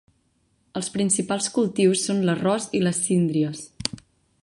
[0.79, 3.67] Els principals cultius són l'arròs i les síndries.